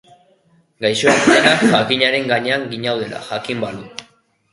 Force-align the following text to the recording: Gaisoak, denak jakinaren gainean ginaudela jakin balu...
Gaisoak, 0.85 1.27
denak 1.31 1.65
jakinaren 1.73 2.25
gainean 2.31 2.65
ginaudela 2.73 3.21
jakin 3.29 3.63
balu... 3.67 3.85